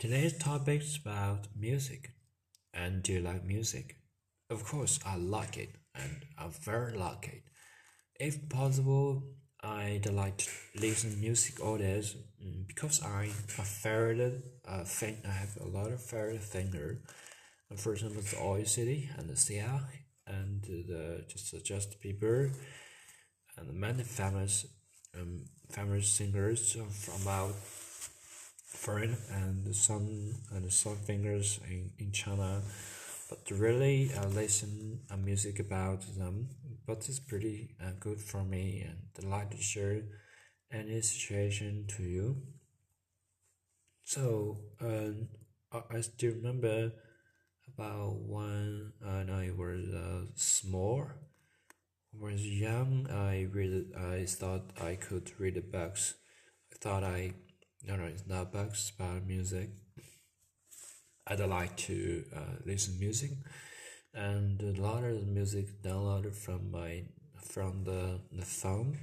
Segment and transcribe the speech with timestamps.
[0.00, 2.12] Today's topic is about music.
[2.72, 3.96] And do you like music?
[4.48, 7.42] Of course, I like it, and I'm very lucky.
[8.18, 9.22] If possible,
[9.62, 13.28] I'd like to listen music all days mm, because I'm
[13.58, 15.18] a favorite uh, thing.
[15.28, 16.96] I have a lot of favorite singers.
[17.76, 19.82] For example, the Oil City and the Sia
[20.26, 22.54] and the just Justin Bieber
[23.58, 24.64] and many famous
[25.14, 27.54] um, famous singers from about
[28.82, 30.08] foreign and some
[30.52, 32.62] and some fingers in, in China
[33.28, 36.48] but really uh, listen uh, music about them
[36.86, 40.02] but it's pretty uh, good for me and I like to share
[40.72, 42.36] any situation to you
[44.04, 45.28] so um,
[45.72, 46.92] I, I still remember
[47.68, 51.08] about when uh, I was uh, small
[52.12, 53.92] When I was young, I read.
[53.96, 56.14] I thought I could read books.
[56.72, 57.34] I thought I,
[57.86, 59.70] no, no, it's not books, but music.
[61.26, 63.30] I'd like to uh, listen music,
[64.14, 67.04] and a lot of music downloaded from my
[67.40, 68.98] from the the phone.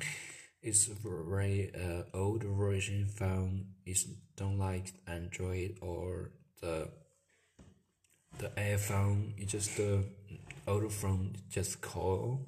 [0.62, 3.68] It's very uh, old version phone.
[3.86, 6.32] It's don't like Android or
[6.62, 6.90] the
[8.40, 9.34] the iPhone.
[9.38, 10.04] It's just the
[10.68, 11.36] old phone.
[11.50, 12.48] Just call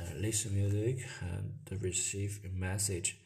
[0.00, 3.18] uh, listen music and receive a message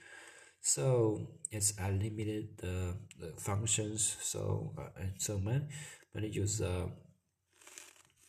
[0.60, 5.64] so it's unlimited uh, the functions so uh, and so many
[6.14, 6.86] but it use uh,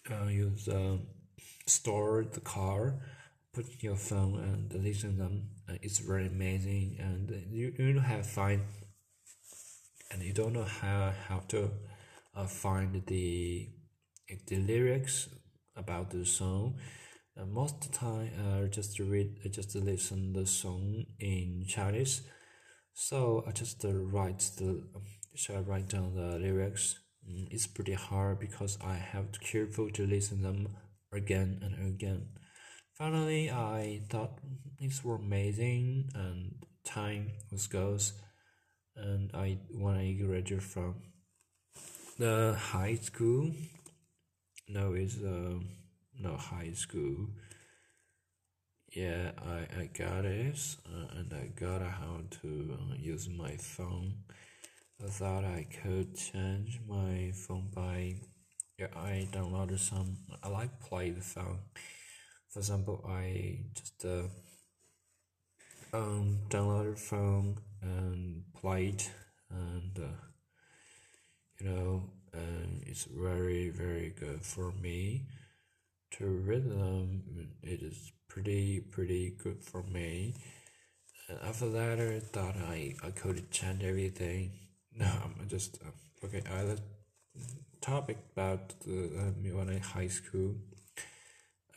[0.09, 0.97] uh use uh,
[1.65, 2.99] store the car
[3.53, 5.49] put your phone and listen them.
[5.69, 6.97] Uh, it's very amazing.
[6.99, 8.61] And you, you don't have find
[10.11, 11.71] and you don't know how how to
[12.35, 13.69] uh, find the
[14.47, 15.29] the lyrics
[15.75, 16.75] about the song
[17.41, 21.65] uh, most of the time, I uh, just read, I just listen the song in
[21.67, 22.21] Chinese.
[22.93, 24.83] So I just uh, write the,
[25.35, 26.95] so I write down the lyrics.
[27.29, 30.69] Mm, it's pretty hard because I have to careful to listen them
[31.13, 32.27] again and again.
[32.97, 34.37] Finally, I thought
[34.79, 38.13] these were amazing, and time was goes,
[38.95, 40.95] and I when I graduated from
[42.19, 43.51] the high school,
[44.67, 45.59] now is uh
[46.21, 47.29] no high school.
[48.93, 54.15] Yeah, I, I got it, uh, and I got how to uh, use my phone.
[55.03, 58.15] I thought I could change my phone by
[58.79, 60.17] yeah, I downloaded some.
[60.43, 61.59] I like play the phone.
[62.49, 64.27] For example, I just uh,
[65.93, 69.03] um downloaded phone and played,
[69.49, 70.17] and uh,
[71.59, 75.23] you know, and it's very very good for me
[76.21, 77.23] to rhythm
[77.63, 80.33] it is pretty pretty good for me.
[81.27, 84.51] And after that i thought i i could change everything.
[84.93, 86.77] No i'm just uh, okay other
[87.79, 90.55] topic about the uh, when i high school.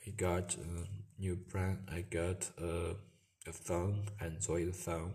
[0.07, 1.79] I got a new brand.
[1.91, 2.97] I got a,
[3.47, 5.13] a phone android phone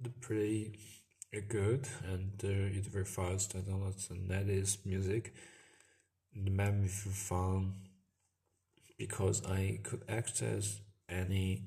[0.00, 0.78] it's pretty
[1.48, 5.34] good and uh, it's very fast i download some latest music.
[6.34, 7.72] The made me feel fun
[8.96, 11.66] because I could access anything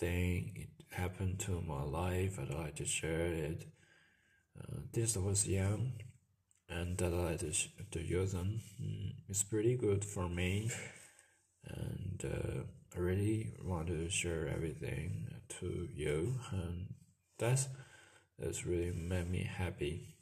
[0.00, 3.66] it happened to my life I'd like to share it.
[4.58, 5.92] Uh, this was young
[6.68, 8.60] and that I'd like to, use them.
[9.28, 10.70] It's pretty good for me
[11.66, 12.62] and uh,
[12.96, 15.28] I really want to share everything
[15.60, 16.94] to you and
[17.38, 17.68] that's
[18.38, 20.14] that's really made me happy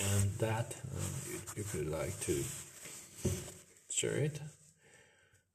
[0.00, 2.42] and that um, you, you could like to
[3.90, 4.40] share it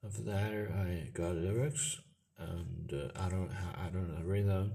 [0.06, 2.00] after that, I got lyrics,
[2.38, 4.74] and uh, I don't I don't know rhythm.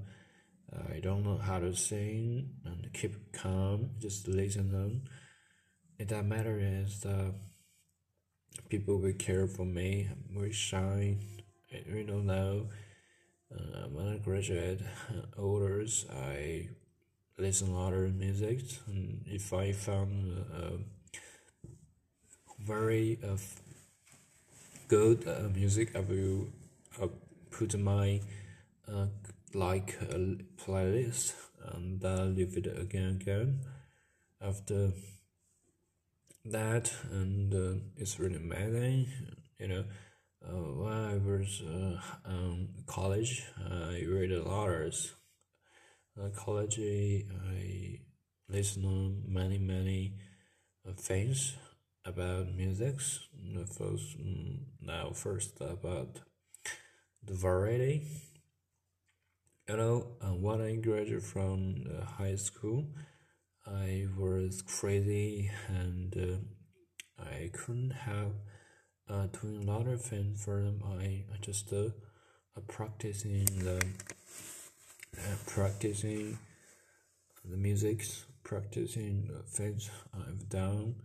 [0.72, 3.90] Uh, I don't know how to sing and keep calm.
[3.98, 5.02] Just listen them.
[5.98, 7.34] It that matter is the
[8.68, 10.08] people will care for me.
[10.10, 11.16] I'm very shy.
[11.72, 12.68] I don't know.
[13.52, 14.80] Uh, when I graduate
[15.10, 16.68] uh, older, I
[17.36, 20.76] listen a lot of music, and if I found uh,
[22.60, 23.36] very uh,
[24.90, 25.94] good uh, music.
[25.94, 26.48] I will
[27.00, 27.06] uh,
[27.52, 28.20] put my
[28.92, 29.06] uh,
[29.54, 30.16] like uh,
[30.60, 31.34] playlist
[31.64, 33.60] and uh, leave it again again.
[34.40, 34.90] After
[36.44, 39.06] that and uh, it's really amazing
[39.60, 39.84] you know.
[40.42, 41.62] When I was
[42.24, 48.00] um, college I read a lot of college I
[48.48, 50.14] listen to many many
[50.96, 51.54] things
[52.04, 53.20] about musics.
[53.76, 54.16] First
[54.80, 56.20] now first about
[57.22, 58.06] the variety.
[59.68, 61.84] You know, uh, when I graduated from
[62.18, 62.86] high school,
[63.66, 68.32] I was crazy and uh, I couldn't have
[69.08, 70.82] uh, doing a lot of things for them.
[70.84, 71.90] I, just uh,
[72.68, 73.76] practicing the
[75.16, 76.38] uh, practicing
[77.44, 78.04] the music,
[78.42, 80.96] practicing things I've done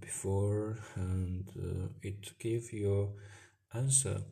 [0.00, 3.12] before, and uh, it give you
[3.74, 4.22] answer.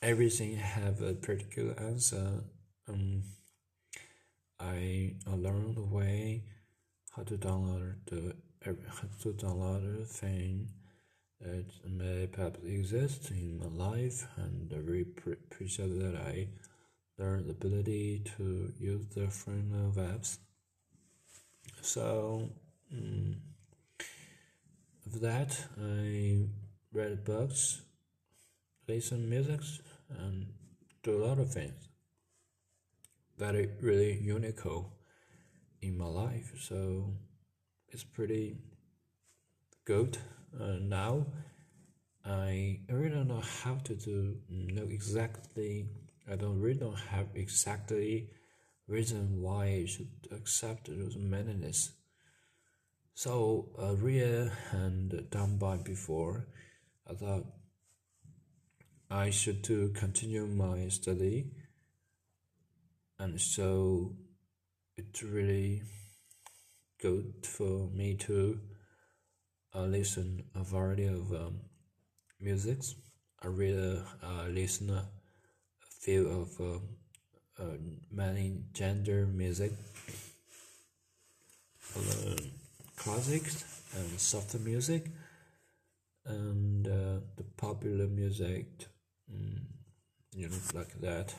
[0.00, 2.44] Everything have a particular answer.
[2.88, 3.22] Um,
[4.60, 6.44] I learned the way
[7.14, 10.68] how to download the how to download the thing
[11.40, 16.48] that may perhaps exist in my life, and I really appreciate that I
[17.18, 20.38] learned the ability to use the different uh, apps.
[21.80, 22.50] So,
[22.92, 23.36] um,
[25.04, 26.46] with that, I
[26.92, 27.82] read books,
[28.86, 29.60] listen music,
[30.10, 30.46] and
[31.02, 31.88] do a lot of things
[33.38, 34.60] that are really unique
[35.80, 36.52] in my life.
[36.60, 37.14] So
[37.88, 38.56] it's pretty
[39.84, 40.18] good.
[40.58, 41.26] Uh, now
[42.24, 45.86] I really don't know how to do know exactly.
[46.30, 48.28] I don't really don't have exactly
[48.86, 51.92] reason why I should accept those madness.
[53.18, 56.46] So uh, real and done by before,
[57.04, 57.46] I thought
[59.10, 61.50] I should to continue my study.
[63.18, 64.14] And so
[64.96, 65.82] it's really
[67.02, 68.60] good for me to
[69.74, 71.62] uh, listen a variety of um,
[72.40, 72.94] musics.
[73.42, 75.08] I really uh, listen a
[76.02, 76.82] few of um,
[77.58, 77.78] uh,
[78.12, 79.72] many gender music,
[81.96, 82.36] uh,
[82.98, 83.64] classics
[83.96, 85.06] and soft music,
[86.26, 88.66] and uh, the popular music,
[89.32, 89.60] mm,
[90.34, 91.34] you know, like that.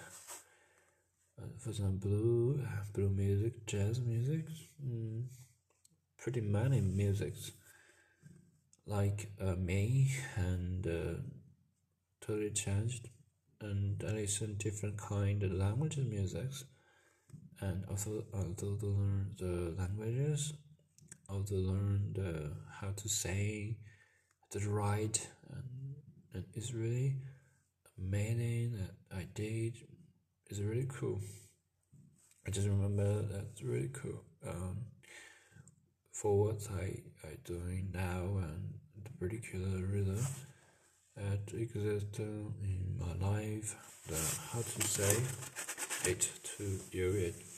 [1.58, 4.46] For example, blue, blue music, jazz music,
[4.86, 5.24] mm,
[6.18, 7.52] pretty many musics.
[8.86, 11.22] Like uh, me and uh,
[12.22, 13.10] totally changed
[13.62, 16.64] and I listen different kind of languages musics
[17.62, 20.54] and also also learn the languages
[21.30, 23.78] also learn the how to say
[24.52, 25.96] to write and,
[26.34, 27.16] and it's really
[27.98, 29.76] amazing that I did
[30.50, 31.22] it's really cool.
[32.48, 34.24] I just remember that's really cool.
[34.48, 34.78] Um,
[36.12, 38.74] for what I I doing now and
[39.04, 40.26] the particular rhythm
[41.16, 43.76] that exists in my life,
[44.08, 44.18] the
[44.52, 45.22] how to say
[46.10, 46.28] it
[46.58, 47.49] to you it.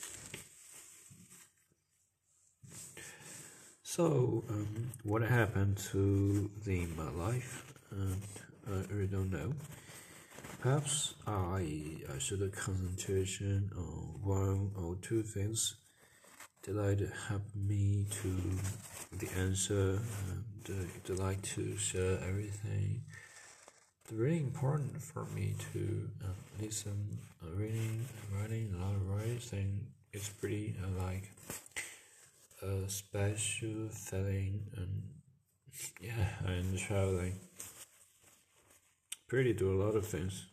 [3.91, 7.73] So, um, what happened to the my life?
[7.91, 9.51] I really don't know.
[10.61, 15.75] Perhaps I, I should concentrate on one or two things
[16.63, 18.31] that would help me to
[19.17, 19.99] the answer
[20.29, 23.01] and uh, like to share everything.
[24.05, 26.27] It's really important for me to uh,
[26.61, 29.85] listen, uh, reading, writing a lot of writing.
[30.13, 31.29] It's pretty uh, like
[32.61, 35.03] a special feeling and
[36.01, 37.39] yeah, and traveling.
[39.27, 40.45] Pretty do a lot of things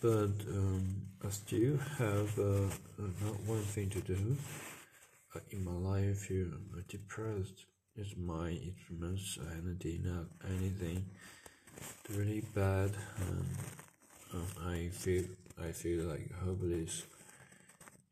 [0.00, 2.68] but um, I still have uh,
[2.98, 4.36] not one thing to do.
[5.34, 6.48] Uh, in my life, feel
[6.88, 7.64] depressed.
[7.96, 11.04] It's my instruments energy, not anything
[12.10, 12.92] really bad.
[13.22, 13.46] Um,
[14.34, 15.24] um, I feel
[15.60, 17.04] I feel like hopeless.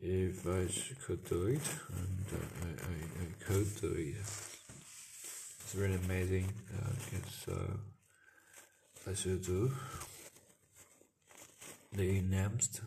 [0.06, 0.68] If I
[1.06, 1.62] could do it,
[1.96, 4.16] and uh, I, I, I could do it.
[4.20, 6.52] It's really amazing.
[6.76, 7.72] Uh, it's uh,
[9.10, 9.72] I should do
[11.90, 12.82] the names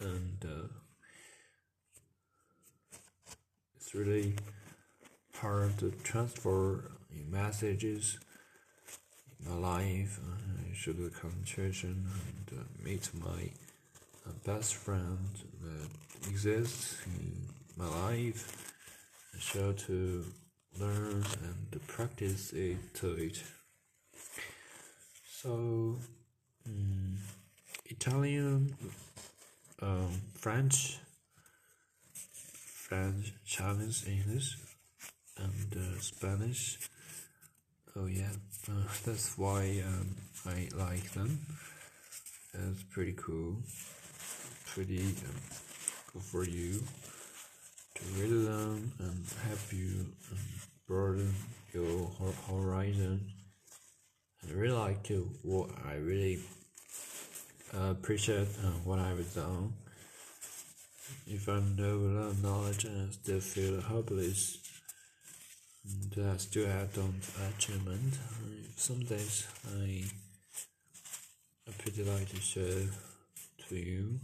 [0.00, 0.68] and uh,
[3.76, 4.34] it's really
[5.34, 6.92] hard to transfer
[7.28, 8.18] messages
[9.38, 10.18] in my life.
[10.70, 12.06] I should concentration
[12.48, 13.67] and uh, meet my uh,
[14.44, 15.28] best friend
[15.62, 18.72] that exists in my life.
[19.34, 20.24] I show to
[20.78, 23.42] learn and practice it to it.
[25.30, 25.98] So.
[26.68, 27.16] Mm,
[27.86, 28.74] Italian,
[29.80, 30.98] um, French,
[32.12, 34.58] French, Chinese, English,
[35.38, 36.78] and uh, Spanish.
[37.96, 38.32] Oh yeah,
[38.68, 38.72] uh,
[39.06, 40.16] that's why um,
[40.46, 41.40] I like them.
[42.52, 43.56] It's pretty cool,
[44.78, 45.34] pretty um,
[46.12, 46.80] good for you
[47.96, 50.38] to read them and help you um,
[50.86, 51.34] broaden
[51.74, 52.08] your
[52.48, 53.20] horizon.
[54.46, 55.10] I really like.
[55.42, 56.38] What I really
[57.76, 59.72] uh, appreciate uh, what I've done.
[61.26, 64.58] if I know a lot of knowledge and still feel hopeless,
[65.84, 68.16] and I still have done achievement.
[68.76, 69.44] Some days
[69.76, 70.04] I,
[71.66, 72.86] I pretty like to show
[73.68, 74.20] to you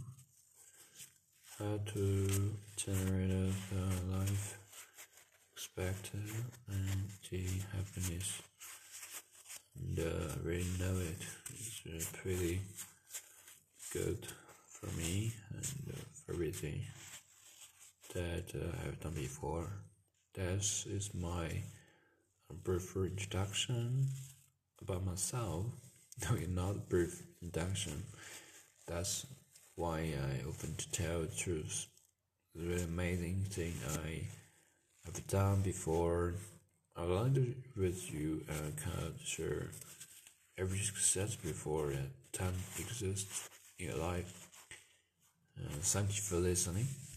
[1.59, 4.57] how to generate a life
[5.53, 6.19] expected
[6.67, 8.41] and the happiness
[9.79, 11.25] and uh, really know it.
[11.53, 12.59] It's uh, pretty
[13.93, 14.27] good
[14.67, 16.81] for me and uh, for everything
[18.13, 19.69] that uh, I've done before.
[20.33, 21.63] That is my
[22.63, 24.07] brief introduction
[24.81, 25.65] about myself.
[26.31, 28.03] No, not brief introduction.
[28.87, 29.25] That's
[29.75, 31.87] why I often to tell the truth.
[32.55, 33.73] The really amazing thing
[34.05, 34.21] I
[35.05, 36.35] have done before.
[36.95, 38.73] I like to with you and
[39.07, 39.67] of share
[40.57, 44.47] every success before that time exists in your life.
[45.59, 46.87] Uh, thank you for listening.